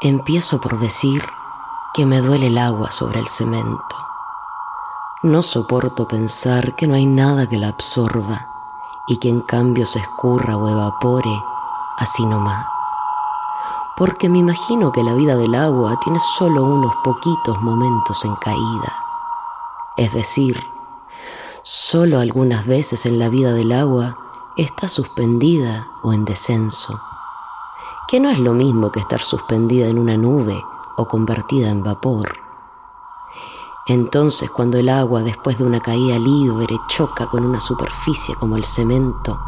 [0.00, 1.24] Empiezo por decir
[1.92, 3.96] que me duele el agua sobre el cemento.
[5.24, 8.46] No soporto pensar que no hay nada que la absorba
[9.08, 11.42] y que en cambio se escurra o evapore
[11.96, 12.64] así nomás.
[13.96, 18.96] Porque me imagino que la vida del agua tiene solo unos poquitos momentos en caída.
[19.96, 20.64] Es decir,
[21.64, 24.16] solo algunas veces en la vida del agua
[24.56, 27.00] está suspendida o en descenso
[28.08, 30.64] que no es lo mismo que estar suspendida en una nube
[30.96, 32.38] o convertida en vapor.
[33.86, 38.64] Entonces cuando el agua después de una caída libre choca con una superficie como el
[38.64, 39.38] cemento,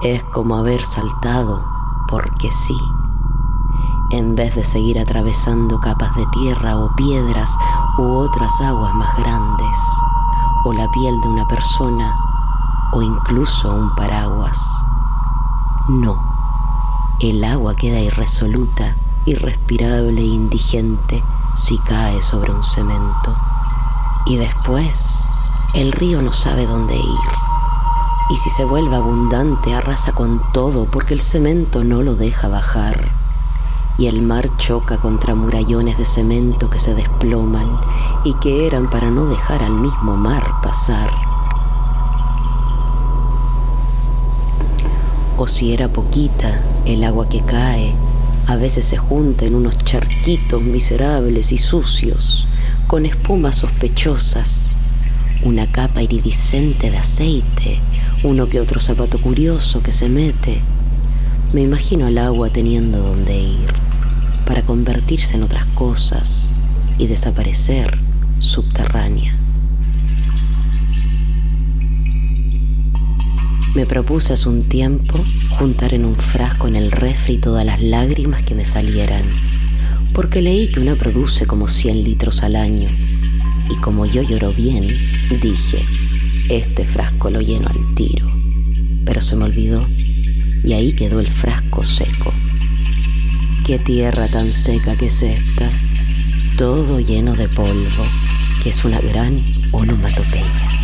[0.00, 1.64] es como haber saltado
[2.08, 2.78] porque sí,
[4.12, 7.58] en vez de seguir atravesando capas de tierra o piedras
[7.98, 9.78] u otras aguas más grandes,
[10.64, 12.14] o la piel de una persona,
[12.92, 14.64] o incluso un paraguas.
[15.88, 16.35] No
[17.20, 21.22] el agua queda irresoluta, irrespirable e indigente
[21.54, 23.34] si cae sobre un cemento.
[24.26, 25.24] Y después,
[25.74, 27.30] el río no sabe dónde ir.
[28.28, 33.08] Y si se vuelve abundante, arrasa con todo porque el cemento no lo deja bajar.
[33.96, 37.70] Y el mar choca contra murallones de cemento que se desploman
[38.24, 41.25] y que eran para no dejar al mismo mar pasar.
[45.38, 47.94] O si era poquita, el agua que cae
[48.46, 52.46] a veces se junta en unos charquitos miserables y sucios,
[52.86, 54.72] con espumas sospechosas,
[55.42, 57.80] una capa iridiscente de aceite,
[58.22, 60.60] uno que otro zapato curioso que se mete.
[61.52, 63.74] Me imagino al agua teniendo donde ir,
[64.46, 66.50] para convertirse en otras cosas
[66.98, 67.98] y desaparecer
[68.38, 69.35] subterránea.
[73.76, 75.22] Me propuse hace un tiempo
[75.58, 79.22] juntar en un frasco en el refri todas las lágrimas que me salieran,
[80.14, 82.88] porque leí que una produce como 100 litros al año.
[83.68, 84.82] Y como yo lloro bien,
[85.42, 85.84] dije,
[86.48, 88.26] este frasco lo lleno al tiro.
[89.04, 89.86] Pero se me olvidó
[90.64, 92.32] y ahí quedó el frasco seco.
[93.66, 95.70] Qué tierra tan seca que es esta,
[96.56, 98.04] todo lleno de polvo,
[98.62, 99.38] que es una gran
[99.72, 100.75] onomatopeya.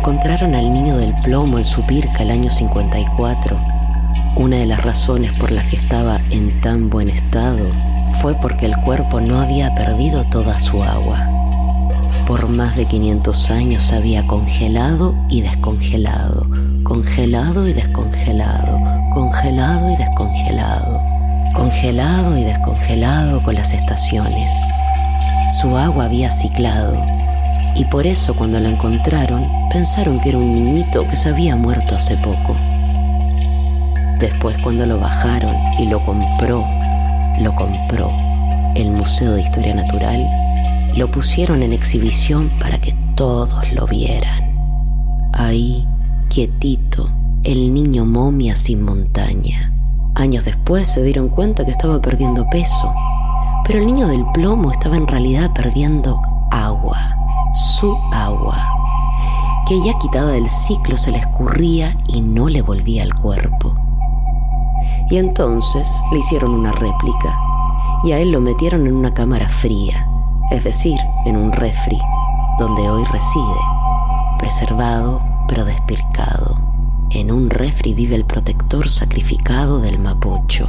[0.00, 3.54] Encontraron al niño del plomo en su pirca el año 54,
[4.36, 7.66] una de las razones por las que estaba en tan buen estado
[8.22, 11.28] fue porque el cuerpo no había perdido toda su agua.
[12.26, 16.46] Por más de 500 años había congelado y descongelado,
[16.82, 18.78] congelado y descongelado,
[19.12, 20.98] congelado y descongelado,
[21.52, 24.50] congelado y descongelado con las estaciones.
[25.60, 26.96] Su agua había ciclado
[27.74, 31.96] y por eso cuando la encontraron pensaron que era un niñito que se había muerto
[31.96, 32.56] hace poco.
[34.18, 36.64] Después cuando lo bajaron y lo compró,
[37.40, 38.10] lo compró
[38.74, 40.22] el Museo de Historia Natural,
[40.96, 44.50] lo pusieron en exhibición para que todos lo vieran.
[45.32, 45.86] Ahí,
[46.28, 47.10] quietito,
[47.44, 49.72] el niño momia sin montaña.
[50.16, 52.92] Años después se dieron cuenta que estaba perdiendo peso,
[53.64, 56.20] pero el niño del plomo estaba en realidad perdiendo
[56.50, 57.19] agua
[57.54, 58.56] su agua,
[59.66, 63.74] que ya quitada del ciclo se le escurría y no le volvía al cuerpo.
[65.10, 67.36] Y entonces le hicieron una réplica
[68.04, 70.06] y a él lo metieron en una cámara fría,
[70.50, 71.98] es decir, en un refri,
[72.58, 73.60] donde hoy reside,
[74.38, 76.58] preservado pero despircado.
[77.10, 80.68] En un refri vive el protector sacrificado del mapocho,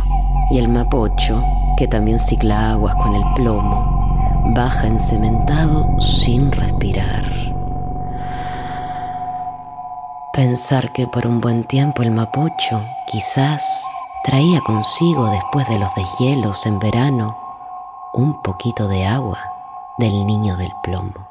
[0.50, 1.44] y el mapocho,
[1.78, 4.01] que también cicla aguas con el plomo,
[4.44, 7.24] baja encementado sin respirar.
[10.34, 13.64] Pensar que por un buen tiempo el mapocho quizás
[14.24, 17.38] traía consigo después de los deshielos en verano
[18.14, 19.40] un poquito de agua
[19.98, 21.31] del niño del plomo.